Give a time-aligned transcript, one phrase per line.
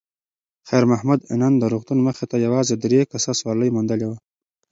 [0.67, 4.17] خیر محمد نن د روغتون مخې ته یوازې درې کسه سوارلي موندلې وه.